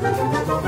[0.00, 0.67] Música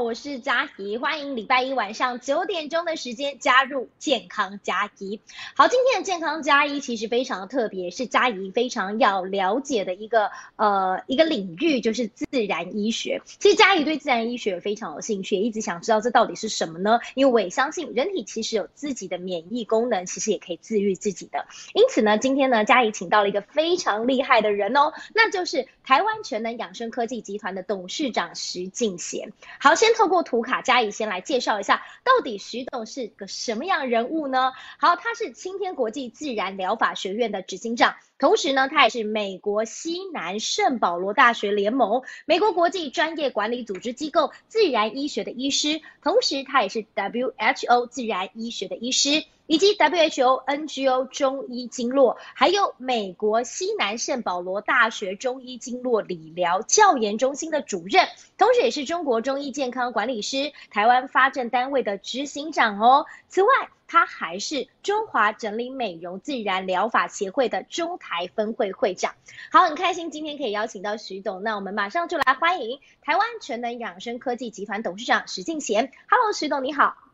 [0.00, 5.20] 我是嘉怡，欢迎礼拜一晚上九点钟的时间加入健康嘉怡。
[5.56, 13.22] 好，今天的健康嘉怡其实非常的特别，是嘉怡非常要了解的一个呃一个领域，就是自然医学。
[13.38, 17.00] 其实嘉怡对自然医学非常有兴趣，一直想知道这到底是什么呢？
[17.14, 21.46] 因为我也相信人体其实有自己的免疫功能，其实也可以治愈自己的。
[21.74, 29.32] 因此呢，今天呢，嘉怡请到了一个非常厉害的人哦，那就是台湾全能养生科技集团的董事长徐敬贤。
[29.58, 34.52] 好，先透过图卡加以先来介绍一下，到底徐董是个什么样人物呢？
[34.78, 49.24] 好，他是青天国际自然疗法学院的执行长，同时呢，他也是美国西南圣保罗大学联盟、美国国际专业管理组织机构自然医学的医师，同时他也是 WHO 自然医学的医师。
[49.48, 58.06] 以及 WHO NGO 中医经络，还有美国西南圣保罗大学中医经络理疗教研中心的主任，
[58.36, 63.06] 同时也是中国中医健康管理师台湾发证单位的执行长哦。
[63.28, 63.48] 此外，
[63.86, 69.14] 他还是中华整理美容自然疗法协会的中台分会会长。
[69.50, 75.90] 好，很开心今天可以邀请到徐董，那我们马上就来欢迎台湾全能养生科技集团董事长徐敬贤。
[76.10, 77.07] Hello，徐董你好。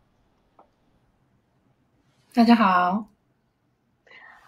[2.34, 3.06] 大家好，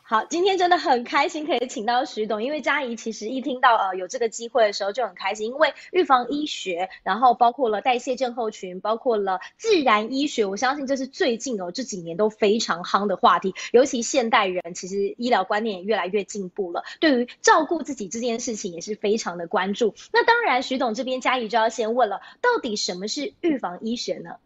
[0.02, 19.94] 好，今天真的很开心可以请到徐董，因为嘉怡其实一听到呃有这个机会的时候就很开心，因为预防医学，然后包括了代谢症候群，包括了自然医学，我相信这是最近哦这几年都非常夯的话题，尤其现代人其实医疗观念也越来越进步了，对于照顾自己这件事情也是非常的关注。
[20.12, 24.38] 那当然，徐董这边嘉怡就要先问了，到底什么是预防医学呢？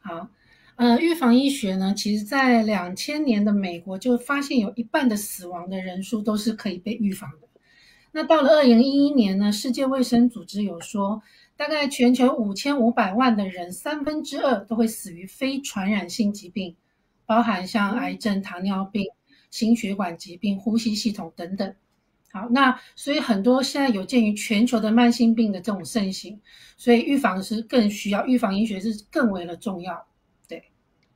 [0.00, 0.28] 好。
[0.76, 7.48] 呃，预防医学呢，其实在两千年的美国就发现有一半的死亡的人数都是可以被预防的。
[8.10, 11.22] 那到了二零一一年呢，世界卫生组织有说，
[11.56, 16.74] 大概全球五千五百万的人，三分之二都会死于非传染性疾病，
[17.24, 19.04] 包含像癌症、糖尿病、
[19.50, 21.74] 心血管疾病、呼吸系统等等。
[22.32, 26.40] 好，那所以很多现在有鉴于全球的慢性病的这种盛行，
[26.76, 30.04] 所以预防是更需要，预防医学是更为的重要。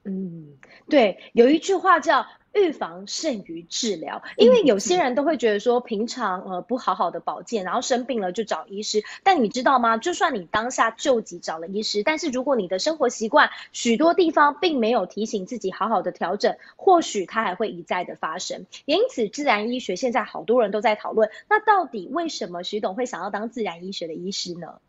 [0.04, 0.56] 嗯，
[0.88, 9.02] 对，有一句话叫“预防胜于治疗”，因为有些人都会觉得说，平常呃不好好的保健，然后生病了就找医师。
[9.22, 9.98] 但你知道吗？
[9.98, 18.64] 就算你当下救急找了医师，但是如果你的生活习惯许多地方并没有提醒自己好好的调整，或许它还会一再的发生。
[18.86, 24.80] 因此，自然医学现在好多人都在讨论，那到底为什么徐董会想要当自然医学的医师呢？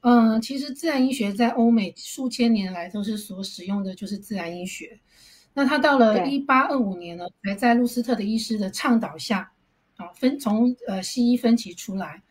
[0.00, 5.00] 嗯，其实自然医学在欧美数千年来都是所使用的，就是自然医学。
[5.52, 9.50] 那他到了一八二五年呢，才在路斯特的医师的倡导下，
[9.96, 12.22] 啊分从呃西医分歧出来。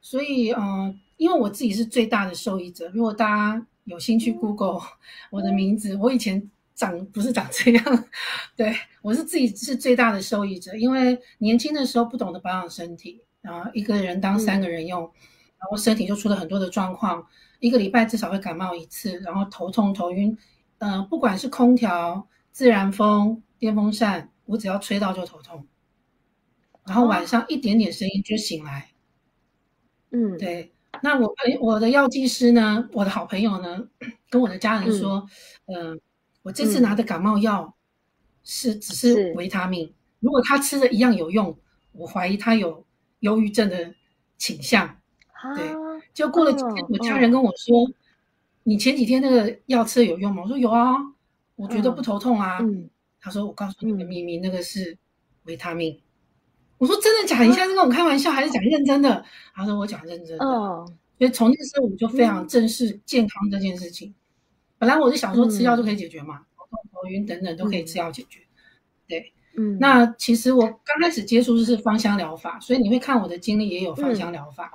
[0.00, 2.90] 所以嗯，因为我自己是最大的受益者。
[2.94, 4.80] 如果大家有兴趣 Google
[5.30, 8.04] 我的名字，我以前长不是长这样，
[8.56, 10.74] 对我是自己是最大的受益者。
[10.74, 15.08] 因为年轻的时候不懂得保养身体，然后一个人当三个人用。
[15.60, 17.26] 然后身体就出了很多的状况，
[17.58, 20.36] 一个礼拜至少会感冒一次，然后头痛头晕，
[20.78, 25.66] 嗯，不管是空调、自然风、电风扇，我只要吹到就头痛，
[26.86, 28.90] 然后晚上一点点声音就醒来，
[30.10, 30.72] 嗯，对。
[31.02, 33.86] 那我朋我的药剂师呢，我的好朋友呢，
[34.28, 35.24] 跟我的家人说，
[35.66, 36.00] 嗯，
[36.42, 37.76] 我这次拿的感冒药
[38.42, 41.56] 是只是维他命，如果他吃的一样有用，
[41.92, 42.84] 我怀疑他有
[43.20, 43.94] 忧郁症的
[44.36, 44.99] 倾向。
[45.56, 45.74] 对，
[46.12, 47.90] 就过了几天，我家人跟我说
[48.64, 50.96] ：“你前几天那个药吃的有用吗？”我说：“有啊，
[51.56, 52.58] 我觉得不头痛啊。”
[53.20, 54.96] 他说：“我告诉你个秘密，那个是
[55.44, 56.00] 维他命。”
[56.78, 57.42] 我说：“真的假？
[57.42, 59.24] 你现在是跟我开玩笑还是讲认真的？”
[59.54, 60.44] 他说：“我讲认真的。”
[61.18, 64.14] 所以从那个时候我就非常正视健康这件事情。
[64.78, 68.40] 本来我是想说吃药就可以解决嘛，头痛、头晕等等都可以吃药解决。
[69.06, 74.72] 对，嗯，那其实我刚开始接触的是芳香疗法，所以你会看我的经历也有芳香疗法。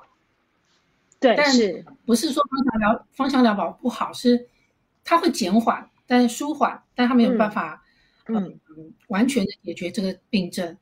[1.19, 4.11] 对，但是不是说芳香疗芳香疗法不好？
[4.13, 4.47] 是
[5.03, 7.83] 它会减缓，但是舒缓，但它没有办法，
[8.27, 10.77] 嗯嗯，完全的解决这个病症。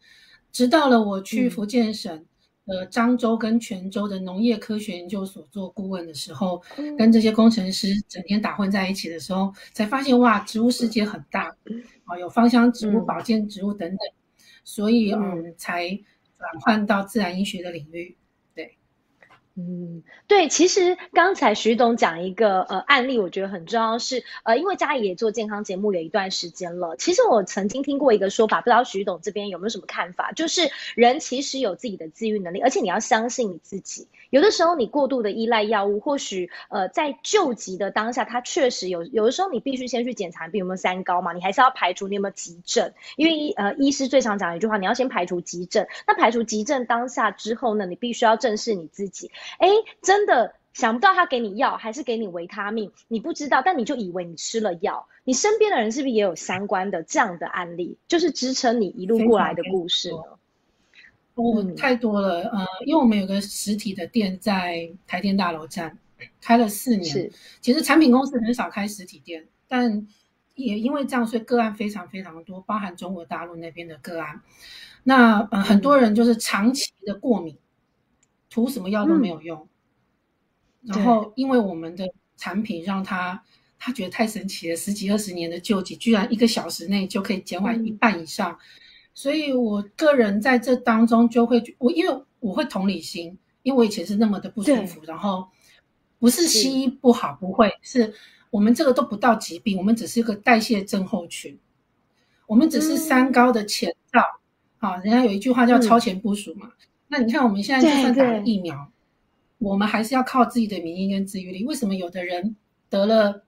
[0.52, 2.26] 直到了我去福建省
[2.66, 6.62] 的漳州跟泉州的农业科学研究所做顾问的时候，
[6.98, 11.54] 跟这些工程师整天打混在一起的时候，才发现哇，植物世界很大，
[12.06, 13.98] 啊，有芳香植物、保健植物等等，
[14.64, 15.90] 所以嗯，才
[16.38, 18.16] 转换到自然医学的领域。
[19.56, 26.96] 嗯，对，其实刚才徐董讲一个呃案例，我觉得很重要是呃，因为嘉怡也做健康节目有一段时间了。
[26.98, 30.32] 其实我曾经听过一个说法，不知道徐董这边有没有什么看法？
[30.32, 34.08] 就是人其实有自己的自愈能力，而且你要相信你自己。
[34.32, 45.86] 有的时候你过度的依赖药物，或许呃在救急的当下，它确实有有的时候你必须先去检查，比如有没有三高嘛，你还是要排除你有没有急症，因为呃医师最常讲一句话，你要先排除急症。
[46.08, 49.30] 那排除急症当下之后呢，你必须要正视你自己。
[49.60, 49.68] 哎，
[50.02, 55.08] 真的想不到他给你药还是给你维他命，你不知道，但你就以为你吃了药。
[55.24, 60.18] 你身边的人是不是也有相关的这样的案例，就是支撑你一路过来的故事呢？
[61.36, 65.98] 哦，太多了，呃，因为我们有个实体的店在台电大楼站，
[66.42, 67.06] 开了四年。
[67.06, 67.32] 是，
[67.62, 70.08] 其实产品公司很少开实体店，但
[70.56, 74.42] 也因为这样，所以个案非常非常多，包含中国大陆那边的个案。
[75.04, 77.58] 那呃，很多人就是长期的过敏。
[78.54, 79.68] 涂什么药都没有用，
[80.84, 82.08] 然后因为我们的
[82.38, 83.44] 产品让他
[83.80, 88.56] 他觉得太神奇了，十几二十年的救济居然一个小时内就可以减缓一半以上，
[89.16, 95.48] 所以我个人在这当中就会我因为我会同理心，因为我以前是那么的不舒服，然后
[96.20, 98.14] 不是西医不好，不会是
[98.52, 101.58] 我们这个都不到疾病，我们只是一个代谢症候群，
[102.46, 104.22] 我们只是三高的前兆，
[104.78, 106.72] 好，人家有一句话叫超前部署嘛。
[107.14, 108.88] 那你看，我们现在就算打了疫苗，
[109.60, 111.64] 我们还是要靠自己的免疫跟自愈力。
[111.64, 112.56] 为什么有的人
[112.90, 113.44] 得了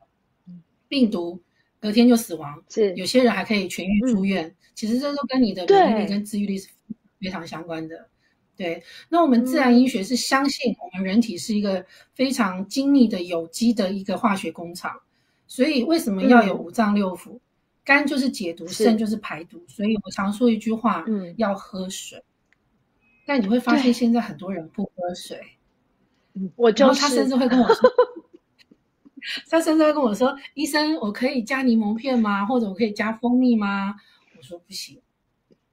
[0.87, 1.41] 病毒，
[1.81, 2.63] 隔天就死亡？
[2.69, 4.53] 是有些人还可以痊愈出院。
[4.75, 6.69] 其实这都跟你的免疫力跟自愈力是
[7.19, 8.07] 非常相关的。
[8.55, 11.83] 对，那我们自然医学是相信我们人体是一个
[12.13, 15.01] 非常精密的有机的一个化学工厂。
[15.47, 17.39] 所以为什么要有五脏六腑？
[17.83, 19.59] 肝就是解毒，肾就是排毒。
[19.67, 22.23] 所以我常说一句话：嗯，要喝水。
[23.25, 25.41] 但你会发现，现在很多人不喝水。
[26.33, 27.89] 嗯，我就他甚至会跟我说，
[29.49, 32.45] 他甚至会跟我说：“医生，我可以加柠檬片吗？
[32.45, 33.95] 或者我可以加蜂蜜吗？”
[34.37, 35.01] 我说：“不行，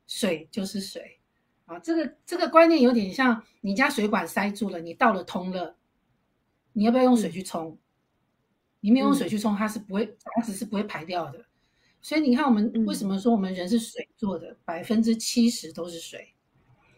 [0.07, 1.19] 水就是水。”
[1.67, 5.77] 啊，这个这个观念有点像你家水管塞住了，你倒了通了，
[6.73, 7.79] 你要不要用水去冲？
[8.81, 11.45] 你没有用水去冲，它是不会杂质是不会排掉的。
[12.01, 14.57] 所以你看，我们为什么说我们人是水做的？
[14.65, 16.32] 百分之七十都是水。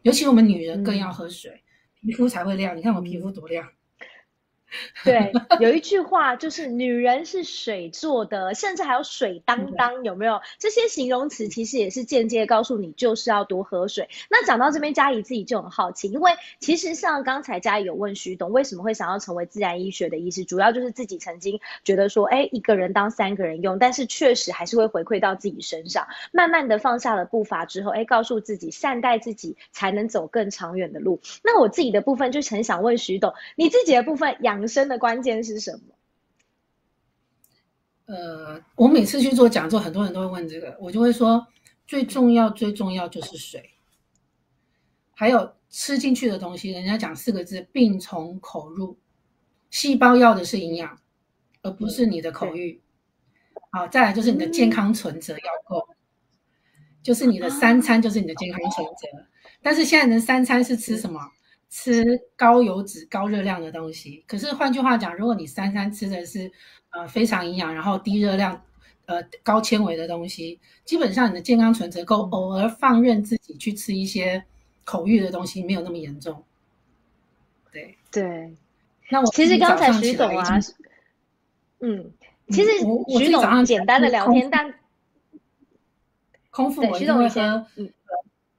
[0.05, 1.63] 尤其我们女人更要喝水，
[2.03, 2.77] 皮肤才会亮。
[2.77, 3.67] 你看我皮肤多亮。
[5.05, 10.41] 对，有一句话就是女人是水做的，甚至还有水当当，有没有？
[10.59, 14.09] 这些形容词其实也是间接告诉你，就是要多喝水。
[14.31, 20.45] 那讲到这边，佳怡自己就很好奇，因为其实像刚才佳怡有问徐董，为什么会想要成为自然医学的医师？
[20.45, 26.07] 主要就是自己曾经觉得说，哎，一个人当三个人用，但是确实还是会回馈到自己身上。
[26.33, 31.21] 慢慢的放下了步伐之后，哎，告诉自己善待自己，才能走更长远的路。
[31.45, 34.64] 那我自己的部分就很想问徐董，你自己的部分养。
[34.67, 35.95] 生的关键是什么？
[38.07, 41.47] 呃，我每次去做讲座，很多人都会问这个，我就会说，
[41.87, 43.71] 最重要、最重要就是水，
[45.15, 46.71] 还有吃进去的东西。
[46.71, 48.99] 人家讲四个字：病从口入。
[49.71, 51.01] 细胞要的是营养，
[51.63, 52.81] 而不是你的口欲。
[53.71, 55.89] 好，再来就是你的健康存折要够，
[57.03, 59.27] 就是你的三餐就是你的健康存折。
[59.63, 61.21] 但是现在人三餐是吃什么？
[61.77, 62.05] 吃
[62.37, 66.49] 高油脂、高热量的东西，可是换句话讲，如果你三餐吃的是
[66.91, 68.63] 呃非常营养，然后低热量、
[69.07, 74.45] 呃高纤维的东西，基本上你的健康存折够，偶尔放任自己去吃一些
[74.85, 76.45] 口欲的东西，没有那么严重。
[77.73, 78.55] 对对，
[79.11, 80.61] 那我其实刚才徐总啊，
[81.81, 82.13] 嗯，
[82.51, 82.71] 其实
[83.19, 84.73] 徐总简单的聊天，但
[86.51, 87.67] 空腹我就会喝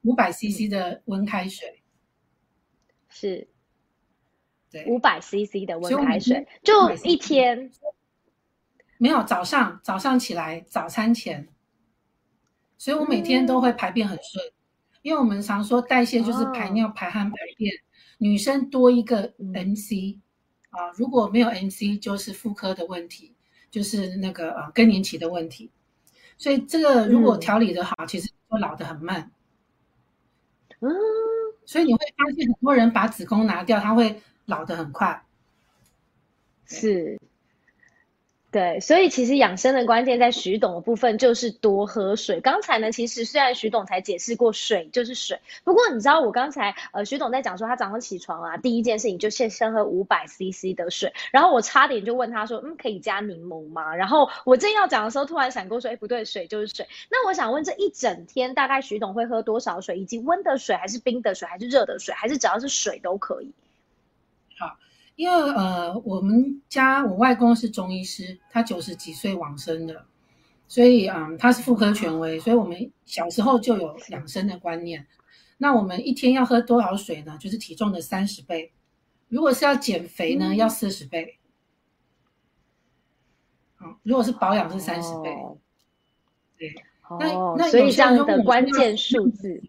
[0.02, 1.80] 五百 CC 的温开水。
[3.18, 3.48] 是，
[4.70, 7.72] 对，五百 CC 的温开水，就一天。
[8.98, 11.48] 没有早上，早上起来早餐前，
[12.78, 14.52] 所以我每天都会排便很顺，
[15.02, 17.72] 因为我们常说代谢就是排尿、排汗、排便。
[18.18, 20.20] 女生多一个 MC
[20.72, 23.34] 啊，如果没有 MC 就是妇科的问题，
[23.72, 25.72] 就是那个呃更年期的问题。
[26.38, 29.32] 所以这个如果调理的好，其实会老的很慢。
[30.82, 30.92] 嗯。
[31.66, 35.24] 所以你会发现，很多人把子宫拿掉，他会老得很快。
[36.66, 37.20] 是。
[38.56, 42.40] 对，所以其实养生的关键在徐董的部分就是多喝水。
[42.40, 53.94] 刚才呢，其实虽然徐董才解释过水就是水，不过你知道我刚才呃徐董在讲说他早上起床啊，第一件事情就先先喝五百 CC 的水，然后我差点就问他说，嗯，可以加柠檬吗？
[53.94, 56.88] 然后我正要讲的时候，突然闪过说，哎，不对，水就是水。
[57.12, 60.00] 那我想问，这一整天大概徐董会喝多少水？
[60.00, 63.52] 以及温的水还是冰的水还是热的水，还是只要是水都可以？
[64.58, 64.78] 好，
[65.16, 70.06] 因为呃，我们家我外公是中医师，他九十几岁往生的，
[70.68, 75.08] 所以嗯，他是妇科权威，所以我们小时候就有养生的观念。
[75.58, 77.38] 那我们一天要喝多少水呢？
[77.40, 78.74] 就是体重的三十倍。
[79.30, 81.38] 如果是要减肥呢，要四十倍。
[83.76, 85.34] 好，如果是保养是三十倍。
[86.58, 86.76] 对，
[87.20, 89.64] 那那所以这样的关键数字。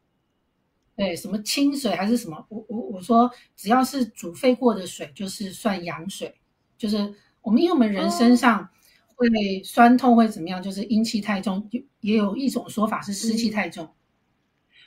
[0.96, 2.44] 对，什么清水还是什么？
[2.48, 6.34] 我我我说，只要是煮沸过的水，就是算阳水。
[6.78, 8.68] 就是我们因为我们人身上
[9.14, 9.28] 会
[9.62, 10.62] 酸痛会怎么样？
[10.62, 11.68] 就是阴气太重，
[12.00, 13.88] 也有一种说法是湿气太重，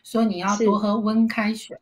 [0.03, 1.77] 所以你要多喝温开水。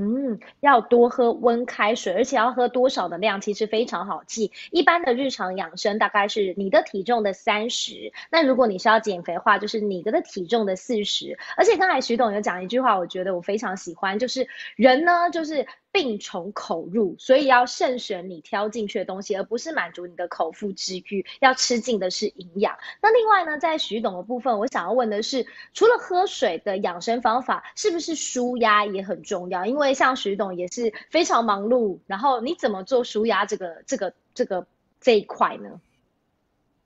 [0.00, 4.50] 嗯，要多喝温开水，而且要喝多少的量，其实非常好记。
[4.70, 11.38] 一般的日常养生大概是你的体重的三十，那如果你是要减肥的话，就是你的体重的四十。
[11.56, 15.66] 而且刚才徐董有讲一句话，我觉得我非常喜欢，就是人呢，就是。
[15.92, 21.24] 病从口入，所以要慎选你挑进去的东西，而不是满足你的口腹之欲。
[21.40, 22.76] 要吃进的是营养。
[23.02, 29.66] 那另外呢，在徐董的部分，我想要问的是，除了喝水的养生方法，是不是舒压也很重要？
[29.66, 34.66] 因为像徐董也是非常忙碌，然后你怎么做舒压这个、这个、这个
[35.00, 35.80] 这一块呢？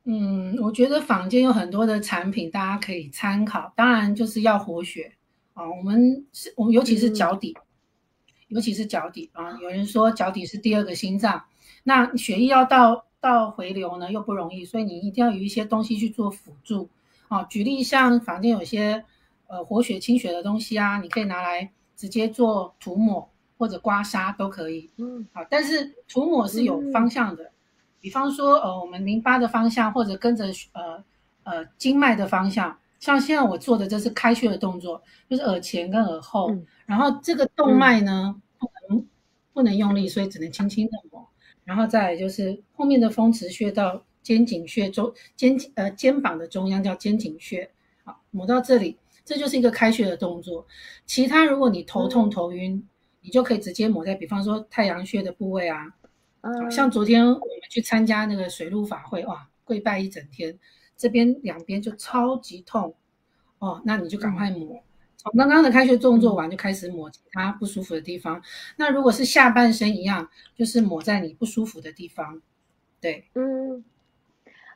[0.04, 3.72] 嗯，我觉得坊间有很多的产品，大家可以参考。
[3.76, 5.12] 当然就是要活血
[5.52, 7.56] 啊，我们是，我们尤其是脚底。
[8.54, 11.42] 尤其是脚底啊，有人说脚底是第二个心脏，
[11.82, 16.88] 那血液要到到回流呢又不容易，所以你一定要有一些东西去做辅助
[17.26, 17.42] 啊。
[17.42, 19.04] 举例像房间有些
[19.48, 24.88] 呃活血清血的东西啊，你可以拿来直接做涂抹或者刮痧都可以。
[24.98, 27.50] 嗯，好，但是涂抹是有方向的，
[28.00, 30.44] 比方说呃我们淋巴的方向或者跟着
[30.74, 31.02] 呃
[31.42, 32.78] 呃经脉的方向。
[33.00, 36.50] 像现在我做的这是开穴的动作，就是耳前跟耳后，
[36.86, 38.34] 然后这个动脉呢
[39.54, 41.26] 不能用力，所以只能轻轻的抹。
[41.64, 47.70] 然后再就是后面的风池穴到肩颈穴中肩呃肩膀的中央叫肩颈穴，
[48.04, 50.66] 好抹到这里，这就是一个开穴的动作。
[51.06, 52.86] 其他如果你头痛头晕，
[53.22, 55.94] 你就可以直接抹在比方说太阳穴的部位啊。
[56.42, 60.58] 嗯，像昨天我们去参加那个水陆法会，哇，跪拜一整天。
[60.96, 62.94] 这边两边就超级痛
[63.58, 64.82] 哦，那你就赶快抹。
[65.24, 68.42] 从刚刚的开穴动作完就开始抹其他不舒服的地方。
[68.76, 72.42] 那如果是下半身一样，就是抹在你不舒服的地方。
[73.00, 73.84] 对，嗯，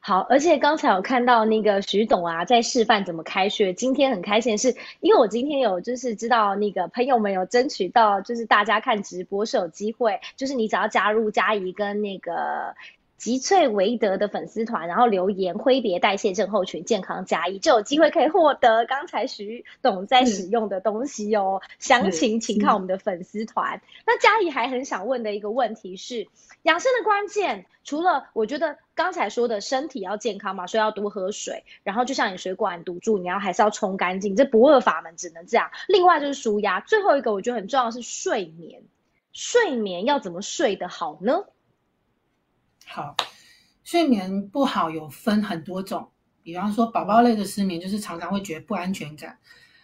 [0.01, 0.21] 好。
[0.31, 3.73] 而且刚才有看到那个徐董啊，在示范怎么开穴。
[3.75, 12.75] 今天很开心的是，因为我今天有就是知道那个朋友们有争取到，就是大家看直播是有机会，就是你只要加入嘉怡跟那个。
[13.19, 21.61] 吉萃维德的粉丝团，然后留言挥别代谢症候群健康加一，就有机会可以获得刚才徐董在使用的东西哦。
[21.81, 23.83] 详情请看我们的粉丝团。
[24.07, 26.29] 那嘉怡还很想问的一个问题是，
[26.63, 35.71] 养生的关键，除了我觉得刚才说的身体要健康嘛，所以要多喝水，然后就像你水管堵住，你要还是要冲干净，这不二法门，只能这样。
[35.89, 38.83] 另外就是舒压，最后一个我觉得很重要是睡眠，
[39.33, 41.45] 睡眠要怎么睡得好呢？
[42.91, 43.15] 好，
[43.85, 46.11] 睡眠不好有分很多种，
[46.43, 49.39] 比方说宝宝类的失眠就是常常会觉得不安全感，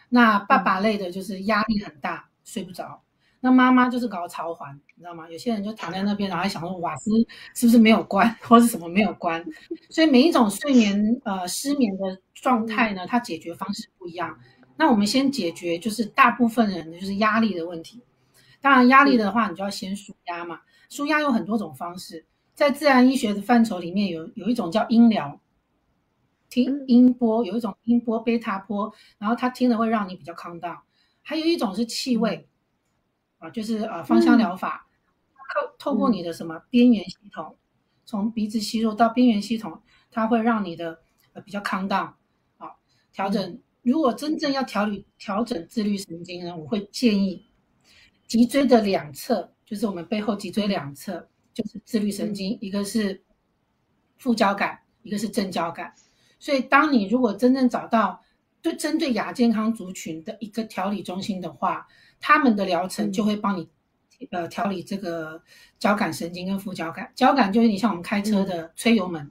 [0.08, 3.02] 那爸爸类的就是压力很大睡不着，
[3.40, 5.28] 那妈妈就是搞潮环，你知道吗？
[5.30, 7.11] 有些人就躺在那边，然后还想说瓦斯
[7.54, 9.44] 是不是没有关，或是什么没有关，
[9.90, 14.38] 所以每一种睡眠呃失眠的状态呢，它解决方式不一样。
[14.76, 18.02] 那我们先解决就是大部分人的就是压力的问题，
[18.62, 22.25] 当然压力的话，你就要先舒压嘛，舒压有很多种方式。
[22.54, 25.40] 在自然医学的范畴里面，有有一种叫音疗，
[26.49, 30.82] 听音波，有一种音波贝塔波，然后它听了会让你比较康荡。
[31.20, 32.49] 还有一种是气味，
[33.38, 34.87] 啊，就是呃芳香疗法，
[35.52, 37.56] 透透过你的什么边缘系统，
[38.04, 39.82] 从鼻子吸入到边缘系统，
[40.12, 41.00] 它会让你的
[41.32, 42.16] 呃比较康荡，
[42.58, 42.70] 啊，
[43.12, 43.58] 调整。
[43.82, 47.46] 如果真正要调理调整自律神经呢，我会建议
[48.28, 51.28] 脊椎的两侧，就是我们背后脊椎两侧。
[51.54, 53.23] 就是自律神经，一个是
[54.18, 55.94] 副交感，一个是正交感。
[56.38, 58.20] 所以，当你如果真正找到
[58.61, 61.87] 对针对亚健康族群的一个调理中心的话，
[62.20, 63.68] 他们的疗程就会帮你
[64.30, 65.42] 呃调理这个
[65.78, 67.11] 交感神经跟副交感。
[67.14, 69.30] 交感就有点像我们开车的吹油门，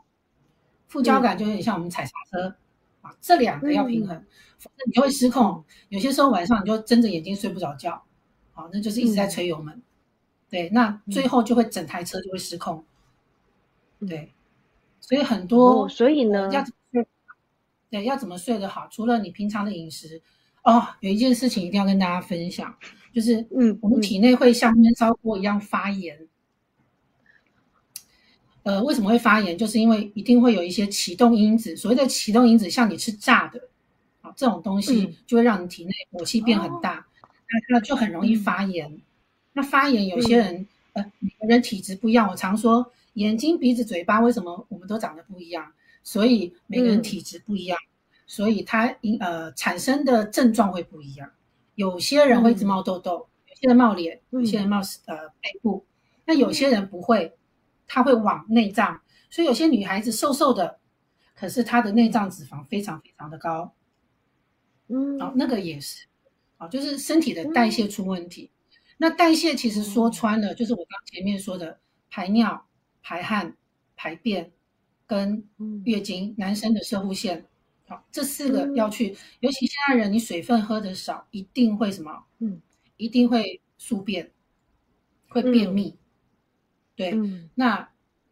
[0.87, 2.55] 副交感就有点像我们踩刹车
[3.01, 4.15] 啊，这两个要平衡，
[4.57, 5.63] 否则你就会失控。
[5.89, 8.01] 有些时候晚上你就睁着眼睛睡不着觉，
[8.53, 9.82] 好，那就是一直在吹油门。
[10.53, 12.85] 对，那最后就会整台车就会失控。
[14.07, 14.31] 对，
[15.01, 17.07] 所以很多，所以呢，要睡，
[17.89, 18.87] 对，要怎么睡得好？
[18.91, 20.21] 除了你平常的饮食，
[20.61, 22.71] 哦，有一件事情一定要跟大家分享，
[23.11, 26.27] 就是嗯，我们体内会像闷烧锅一样发炎。
[28.61, 29.57] 呃，为什么会发炎？
[29.57, 31.75] 就是因为一定会有一些启动因子。
[31.75, 33.59] 所谓的启动因子，像你吃炸的
[34.21, 39.01] 啊这种东西，就会让你体内火气变很大，那那就很容易发炎。
[39.53, 42.27] 那发炎，有些人呃，每个人体质不一样。
[42.29, 45.71] 我常说，眼睛、鼻子、嘴巴，为什么我们都长得不一样？
[46.03, 47.79] 所以每个人体质不一样，
[48.27, 51.31] 所以它因呃产生的症状会不一样。
[51.75, 55.85] 有些人会一直冒痘痘，有些人冒脸，有些人冒呃背部，
[56.25, 57.35] 那有些人不会。
[57.85, 60.79] 他会往内脏，所以有些女孩子瘦瘦的，
[61.35, 63.71] 可是她的内脏脂肪非常非常的高，
[64.87, 66.05] 嗯，哦，那个也是，
[66.57, 68.49] 哦，就是身体的代谢出问题。
[69.03, 71.77] 那代谢其实说穿了，就是我刚前面说的
[72.09, 72.65] 排尿、
[73.01, 73.57] 排汗、
[73.97, 74.49] 排便
[75.05, 75.45] 跟
[75.83, 77.45] 月经，男生的射护腺，
[77.85, 79.13] 好，这四个要去。
[79.41, 82.23] 尤其现在人，你水分喝的少，一定会什么？
[82.39, 82.61] 嗯，
[82.95, 84.31] 一定会宿便，
[85.27, 85.97] 会便秘。
[86.95, 87.13] 对，
[87.55, 87.89] 那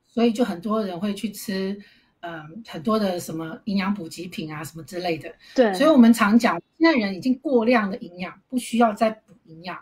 [0.08, 1.78] 所以就很多人会去吃，
[2.22, 5.36] 嗯，很多的什么营养补给品啊，什么之类的。
[5.54, 9.78] 对，所以我们常讲，现在人已经过量的营养，不需要再补营养，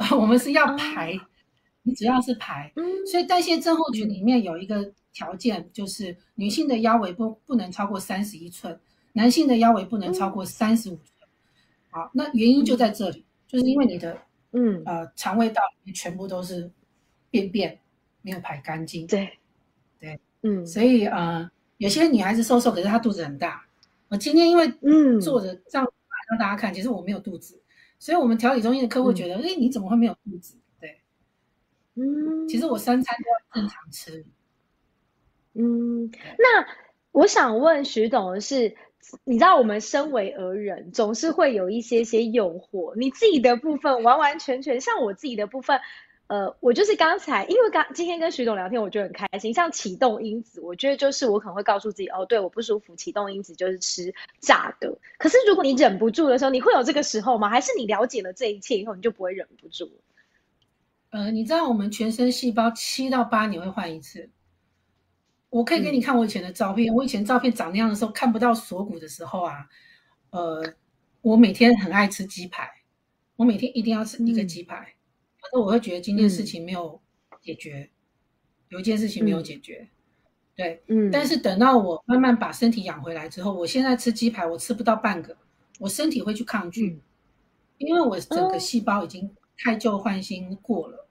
[0.18, 1.18] 我们是要排，
[1.82, 2.72] 你只要是排。
[2.76, 8.80] 嗯，所以代谢症候群里面有一个条件，就是女性的腰围不不能超过三十一寸，
[9.12, 11.28] 男性的腰围不能超过三十五寸。
[11.90, 14.18] 好，那原因就在这里，就是因为你的
[14.52, 16.70] 嗯呃肠胃道里面全部都是
[17.30, 17.78] 便便。
[18.22, 19.38] 没有排干净，对，
[19.98, 23.64] 对，嗯，所以呃，有些女孩子瘦瘦，可是她肚子很大。
[24.08, 25.88] 我今天因为嗯坐着这样
[26.28, 27.58] 让大家看，其实我没有肚子，
[28.00, 30.56] 所以我们调理中心的客户觉得，哎，你怎么会没有肚子？
[30.80, 31.00] 对，
[31.94, 34.24] 嗯，其实我三餐都要正常吃。
[35.52, 36.66] 嗯，那
[37.12, 38.74] 我想问徐董的是，
[39.24, 45.80] 你知道我们身为儿人，总是会有一些些诱惑，你自己的部分完完全全像我自己的部分。
[46.30, 49.52] 呃，我就是刚才，因为刚今天跟徐总聊天，我觉得很开心。
[49.52, 54.96] 像启动因子，我觉得就是我可能会告诉自己，哦，对，我不舒服，启动因子就是吃炸的。
[55.18, 57.48] 可是如果你忍不住的时候，你会有这个时候吗？
[57.48, 59.90] 还是你了解了这一切以后，你就不会忍不住？
[61.10, 64.30] 呃，你知道我们全身细胞七到八年会换一次。
[65.48, 69.66] 我可以给你看我以前的照片，我以前照片长那样的时候，看不到锁骨的时候啊，
[70.30, 70.62] 呃，
[71.22, 72.70] 我每天很爱吃鸡排，
[73.34, 74.94] 我每天一定要吃一个鸡排。
[75.52, 77.00] 那我会觉得今天事情没有
[77.40, 77.90] 解决，
[78.68, 79.88] 有一件事情没有解决，
[80.54, 81.10] 对，嗯。
[81.10, 85.36] 但是等到我慢慢把身体养回来之后，我现在吃鸡排，我吃不到半个，
[85.78, 87.00] 我身体会去抗拒，
[87.78, 91.08] 因为我整个细胞已经太旧换新过了。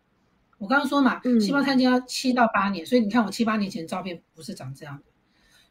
[0.58, 5.04] 我刚刚说嘛，细胞碳基要七到八年，所以你看我七八年前照片不是长这样的。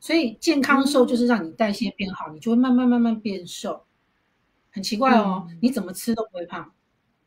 [0.01, 3.85] 所以健康瘦就是让你代谢变好，你就会慢慢慢慢变瘦。
[4.71, 6.73] 很奇怪哦，你怎么吃都不会胖。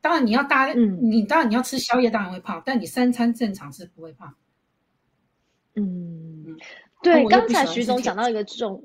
[0.01, 4.35] 当然你要大，你当然你要吃宵夜，当然会胖，但你三餐正常是不会胖。
[5.75, 6.57] 嗯，
[7.01, 8.83] 对，刚才徐总讲到一个重，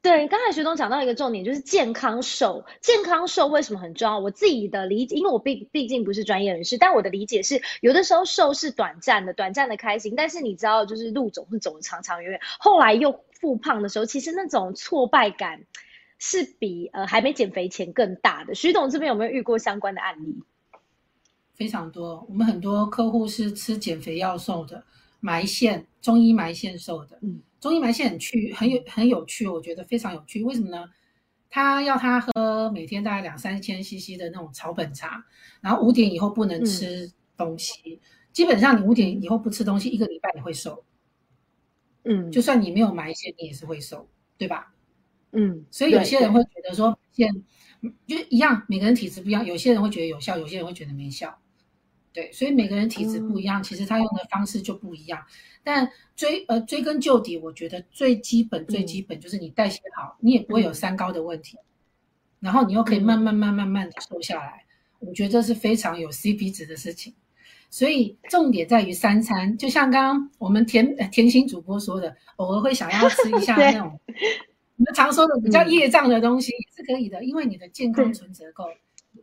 [0.00, 2.64] 对，刚才徐总讲到一个重点，就是健康瘦。
[2.80, 4.18] 健康瘦为什么很重要？
[4.18, 15.60] 我自己的理解，因为我毕毕竟不是专业人士，但我的理解是，有的时候瘦是短暂的，短暂的开心，但是你知道，就是路总是走的长长远远，后来又复胖的时候，其实那种挫败感。
[16.18, 18.54] 是比呃还没减肥前更大的。
[18.54, 20.42] 徐董这边有没有遇过相关的案例？
[21.54, 24.84] 非常多，我们很多客户是吃减肥药瘦的，
[25.20, 27.18] 埋线中医埋线瘦的。
[27.22, 30.42] 嗯，中医埋线很趣，很有很有趣，我觉得非常有趣。
[30.44, 30.88] 为什么呢？
[31.50, 35.24] 他要他喝每天大概两三千 CC 的那种草本茶，
[35.60, 38.00] 然后五点以后不能吃东西。
[38.32, 40.84] 基本上你五点以后不吃东西，一个礼拜你会瘦。
[42.04, 44.72] 嗯，就算你没有埋线，你也是会瘦，对吧？
[45.32, 47.30] 嗯，所以有些人会觉得说，现
[48.06, 51.38] 就一样，每个人体质不一样，有些人会觉得有效，有些人会觉得没效。
[52.12, 55.22] 对，所以每个人体质不一样，其实他用的方式就不一样。
[55.62, 61.58] 但追呃追根究底，我觉得最基本最基本就是你代谢好，你也不会有三高的问题，
[62.40, 64.64] 然后你又可以慢慢慢慢慢的瘦下来。
[64.98, 67.14] 我觉得这是非常有 CP 值的事情。
[67.70, 74.00] 所以重点在于三餐，就像刚刚我们甜甜心主播说的，偶尔会想要吃一下那种。
[74.78, 78.64] 我们常说的比较业障的东西也是可以的，因为你的健康存折够，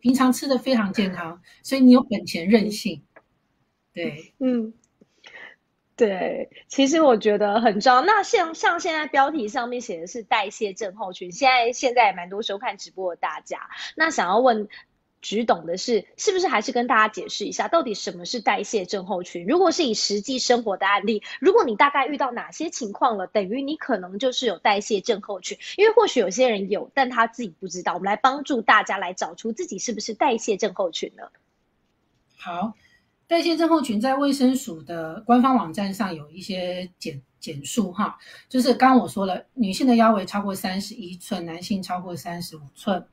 [0.01, 3.03] 平常吃的非常健康，所以你有本钱任性。
[3.93, 4.73] 对，嗯，
[5.95, 8.01] 对，其实我觉得很重要。
[8.01, 14.67] 那像像现在标题上面写的是代谢症候群，现在现在也蛮多收看直播的大家，那想要问。
[15.25, 19.47] 徐董的是，是不是还是跟大家解释一下，到底什么是代谢症候群？
[19.47, 27.95] 如果是以实际生活的案例，如果你大概遇到哪些情况了，等于你可能就是有代谢症候群，因为或许有些人有，但他自己不知道。
[27.95, 31.23] 我们来帮助大家来找出自己是不是代谢症候群呢？
[32.37, 32.73] 好，
[33.25, 43.03] 代谢症候群在卫生署的官方网站上有一些简简述哈，就是刚刚我说了，女性的腰围超过三十一寸，男性超过三十五寸。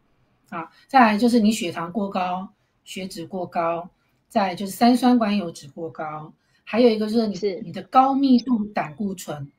[0.53, 2.47] 啊，再来就是你血糖过高、
[2.85, 3.89] 血脂过高，
[4.29, 6.31] 再就是三酸甘油脂过高，
[6.63, 9.51] 还有一个就是你你的高密度胆固醇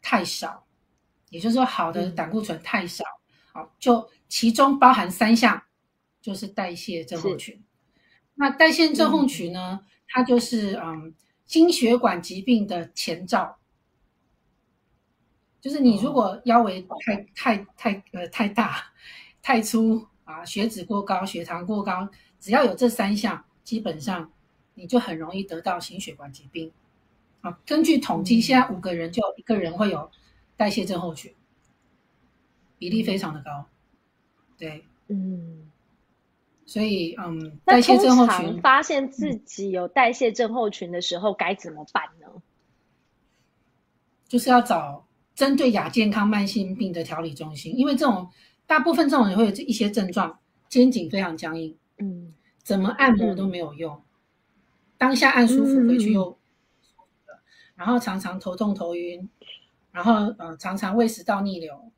[0.00, 0.64] 太少，
[1.28, 3.04] 也就是说好的胆固醇太少，
[3.52, 5.62] 好，就其中包含三项，
[6.22, 7.62] 就是代谢症候群。
[8.34, 11.12] 那代谢症候群呢，它就是嗯
[11.44, 13.58] 心血管疾病的前兆，
[15.60, 18.86] 就是你如果腰围太太太呃太大。
[19.42, 22.06] 太粗啊，血脂过高，血糖过高，
[22.38, 24.30] 只要有这三项，基本上
[24.74, 26.70] 你就很容易得到心血管疾病。
[27.40, 30.10] 啊，根据统计，现在五个人就一个人会有
[30.56, 31.32] 代谢症候群，
[32.78, 33.64] 比例非常的高。
[34.58, 35.70] 对，嗯，
[36.66, 42.26] 所以嗯，代谢症候群发现自己有代谢症候群的时候该怎么办呢？
[44.26, 48.28] 就是要找针对亚健康慢性病的调理中心，因为这种。
[48.68, 54.00] 大部分这种人会有一些症状，肩颈非常僵硬，嗯，怎么按摩都没有用，
[54.98, 56.38] 当下按舒服，回去又，
[57.74, 59.26] 然后常常头痛头晕，
[59.90, 61.90] 然后呃常常胃食道逆流，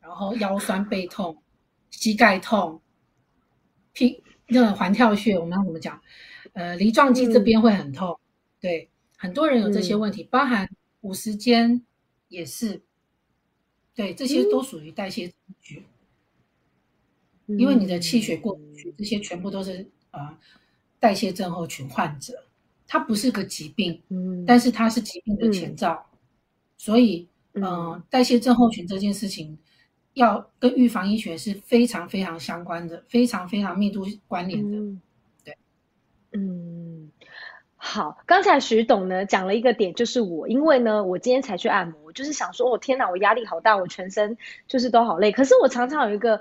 [0.00, 1.42] 然后腰酸背痛，
[1.90, 2.80] 膝盖痛，
[3.92, 6.00] 屁那个环跳穴我们要怎么讲？
[6.52, 8.16] 呃梨状肌这边会很痛，
[8.60, 8.88] 对，
[9.18, 11.82] 很多人有这些问题，包含五十肩
[12.28, 12.80] 也是，
[13.92, 15.82] 对，这些都属于代谢症
[17.46, 20.36] 因为你的气血过不去，这些全部都是啊
[20.98, 22.34] 代谢症候群患者，
[22.88, 26.04] 它不是个疾病，嗯，但是它是疾病的前兆，
[26.76, 29.56] 所以嗯，代谢症候群这件事情
[30.14, 35.00] 要跟预防医学是非常非常相关的，非常非常密度关联的，
[35.44, 35.56] 对，
[36.32, 37.12] 嗯，
[37.76, 46.40] 好，刚才徐董呢讲了一个点，就是我，因为呢我今天才去按摩，就是想说，哦天哪，我压力好大，我全身就是都好累，可是我常常有一个。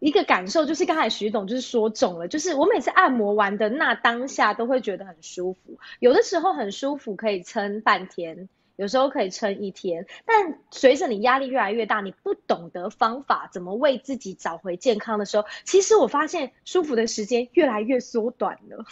[0.00, 18.84] 一个感受就是刚才徐董就是说中了，就是我每次按摩完的那当下都会觉得很舒服，有的时候很舒服可以撑半天，有时候可以撑一天，但随着你压力越来越大，你不懂得方法怎么为自己找回健康的时候，其实我发现舒服的时间越来越缩短了，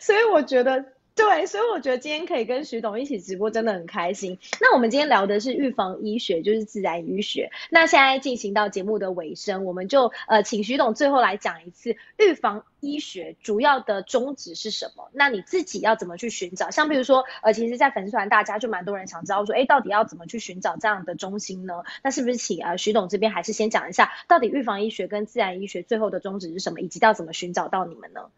[0.00, 0.84] 所以我觉得。
[1.16, 4.38] 对，所以我觉得今天可以跟徐董一起直播真的很开心。
[4.60, 7.50] 那我们今天聊的是预防医学，就是自然医学。
[7.68, 15.10] 那现在进行到节目的尾声，我们就呃请徐董最后来讲一次预防医学主要的宗旨是什么？
[15.12, 16.70] 那你自己要怎么去寻找？
[16.70, 21.82] 像比如说呃，其实，在粉丝团大家就蛮多人想知道说，哎，到底要怎么去寻找这样的中心呢？
[22.02, 28.30] 那是不是请呃徐董这边还是先讲一下，到底预防医学跟自然医学最后的宗旨是什么，以及要怎么寻找到你们呢？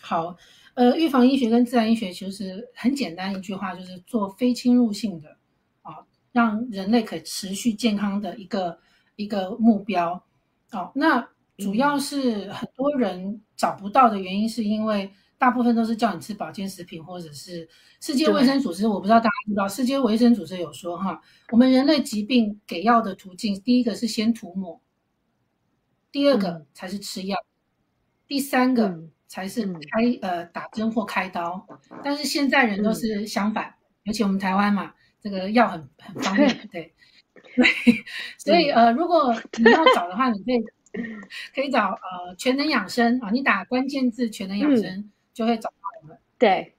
[0.00, 0.36] 好。
[0.76, 5.38] 呃，预防医学跟自然医学其实很简单一句话，就是做非侵入性的
[5.80, 8.78] 啊，让人类可以持续健康的一个
[9.16, 10.22] 一个目标。
[10.72, 17.66] 哦，那主要是很多人找不到的原因，是因为大部分都是叫你吃保健食品，或者是
[18.02, 21.18] 世界卫生组织，我不知道大家知道，世界卫生组织有说哈，
[21.52, 24.78] 我们人类疾病给药的途径，第一个是先涂抹，
[26.12, 27.38] 第二个才是吃药，
[28.28, 29.08] 第三个。
[29.28, 31.66] 才是开呃打针或开刀，
[32.02, 36.94] 但是现在人都是相反，尤其我们台湾嘛，这个药很很方便，对
[37.56, 37.66] 对，
[38.38, 40.64] 所以呃，如果你要找的话，你可以
[41.54, 46.75] 可以找呃全能养生啊，你打关键字全能养生就会找到我们，对。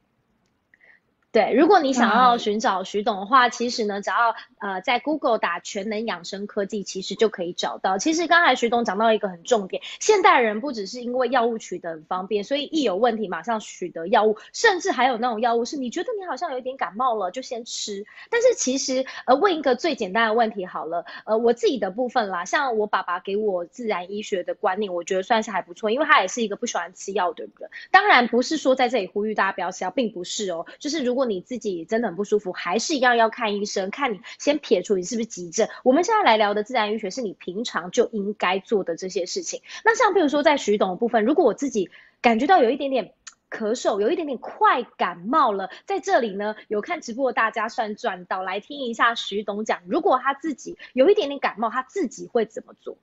[1.38, 8.00] 对，如果你想要寻找徐董的话，其实呢，只要呃在 Google 打全能养生科技，其实就可以找到。
[8.00, 18.08] 其实刚才徐董讲到一个很重点，现代人不只是因为药物取得很方便，所以一有问题马上取得药物，甚至还有那种药物是你觉得你好像有一点感冒了就先吃。
[18.32, 27.69] 但是其实呃问一个最简单的问题好了，呃我自己的部分啦，像我爸爸给我自然医学的观念，我觉得算是还不错，因为他也是一个不喜欢吃药的人。
[27.91, 35.68] 当然不是说在这里呼吁大家不要吃药，并不是哦，就是如果你自己真的很不舒服，还是一样要看医生，看你先撇除你是不是急症。
[35.84, 39.62] 我们现在来聊的自然医学是你平常就应该做的这些事情。
[39.86, 41.90] 那像比如说在徐董的部分，如果我自己
[42.22, 43.13] 感觉到有一点点
[43.50, 52.98] 咳嗽，有一点点快感冒了，在这里呢有看直播的大家算赚到，来听一下徐董讲，如果他自己有一点点感冒，他自己会怎么做？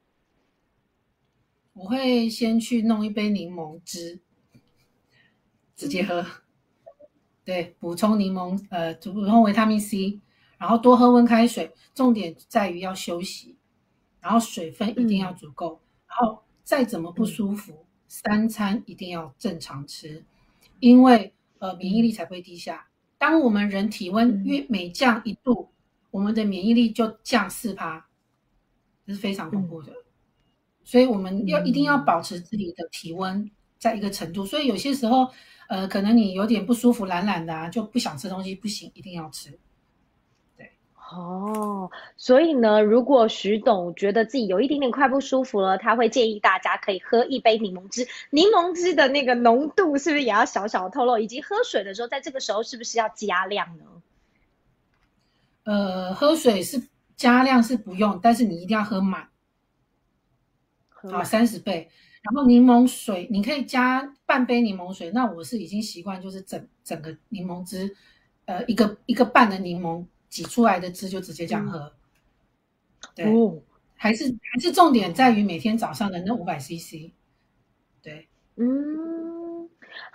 [1.73, 4.21] 我会先去弄一杯柠檬汁，
[5.75, 6.25] 直接喝。
[7.45, 10.19] 对，补充柠檬，呃，补充维他命 C，
[10.57, 11.71] 然后多喝温开水。
[11.95, 13.55] 重点在于要休息，
[14.19, 15.79] 然后水分一定要足够。
[16.09, 20.25] 然后再怎么不舒服，三餐一定要正常吃，
[20.81, 22.87] 因为呃免疫力才会低下。
[23.19, 25.69] 当我们人体温越每降一度，
[26.11, 28.07] 我们的免疫力就降四趴，
[29.07, 29.93] 这是非常恐怖的。
[30.83, 34.47] 所以我们要一定要保持自己的体温在一个程度。
[34.47, 35.31] 所以有些时候。
[35.69, 39.51] 呃，可能你有点不舒服、懒懒的啊，就不想吃东西，不行，一定要吃。
[40.57, 40.71] 对，
[41.11, 48.07] 哦，所以呢，如果徐董觉得自己有一点点快不舒服了，他会建议大家可以喝一杯柠檬汁。
[48.31, 51.19] 柠檬汁的那个浓度是不是也要小小透露？
[51.19, 53.85] 以及喝水的时候，在这个时候是不是要加量呢？
[55.65, 56.83] 呃，喝水是
[57.17, 59.29] 加量是不用，但是你一定要喝满，
[60.91, 61.89] 好，三十倍。
[62.25, 65.11] 然后柠檬水，你可以加半杯柠檬水。
[65.11, 67.95] 那我是已经习惯，就是整整个柠檬汁，
[68.47, 71.93] 呃，一个一个半的柠檬挤出来的汁就直接这样喝。
[73.15, 73.27] 对，
[73.95, 77.13] 还是还是重点在于每天早上的那五百 CC。
[78.03, 79.34] 对，嗯。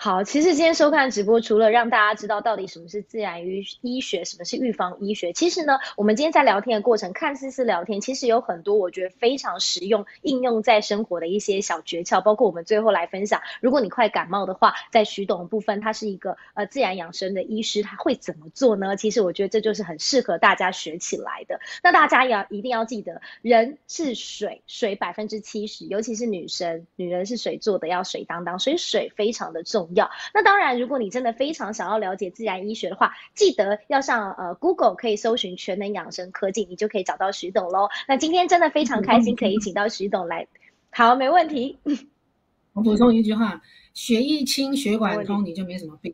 [0.02, 18.96] 好，其实今天收看直播，除了让大家知道到底什么是自然医医学，什么是预防医学，其实呢，我们今天在聊天的过程，看似是聊天，其实有很多我觉得非常实用、应用在生活的一些小诀窍，包括我们最后来分享，如果你快感冒的话，在徐董部分，他是一个呃自然养生的医师，他会怎么做呢？
[18.96, 21.60] 其实我觉得这就是很适合大家学起来的。
[21.84, 29.88] 那大家要一定要记得，人是水，水百分之七十，尤其是女生，女人是水做的，要水当当，所以水非常的重。
[29.95, 37.89] 要那当然，如果你真的非常想要了解自然医学的话，记得要上呃 Google 可以搜寻全能养生科技，你就可以找到徐董喽。
[38.08, 40.47] 那今天真的非常开心可以请到徐董来，
[40.91, 41.80] 好，没问题。
[42.73, 43.62] 我补充一句话：
[43.93, 46.13] 血液清，血管通，你就没什么病。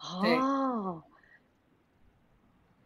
[0.00, 1.02] 哦。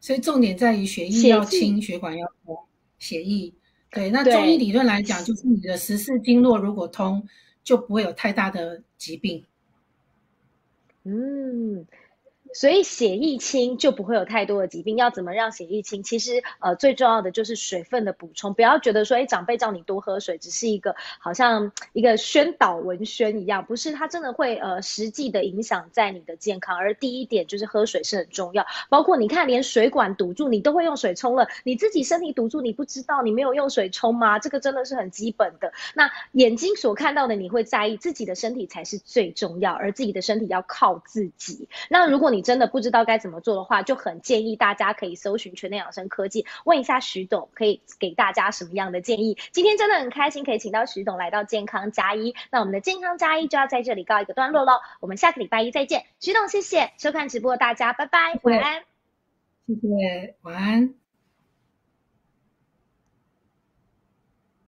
[0.00, 2.58] 所以重点在于血液要清，血管要通，
[2.98, 3.52] 血液。
[3.90, 7.28] 对，那中医理论来讲，就是你的十四经络如果通。
[7.62, 9.46] 就不会有太大的疾病。
[11.04, 11.86] 嗯。
[12.52, 14.96] 所以血液清就不会有太多的疾病。
[14.96, 16.02] 要怎么让血液清？
[16.02, 18.54] 其实呃最重要的就是水分的补充。
[18.54, 26.76] 不要觉得说，哎，长辈叫你多喝水，只是一个好像一个宣导文宣一样，不是，它真的会呃实际的影响在你的健康。
[26.76, 28.66] 而第一点就是喝水是很重要。
[28.88, 34.38] 包括你看，连水管堵住你都会用水冲了，你自己身体堵住你不知道，你没有用水冲吗？
[34.38, 35.72] 这个真的是很基本的。
[35.94, 41.68] 那眼睛所看到的你会在意，自己的身体才是最重要，而自己的身体要靠自己。
[41.88, 49.36] 那如果你真的不知道该怎么做的话，就很建议大家可以搜寻全能养生科技，问一下徐董，可以给大家什么样的建议。
[49.52, 54.80] 今天真的很开心，可以请到徐董来到健康加一，那我们的健康加一就要在这里告一个段落喽。
[55.00, 58.82] 我们下个礼拜一再见，徐董，谢谢收看直播，大家拜拜，晚安，
[59.66, 60.94] 谢谢，晚安。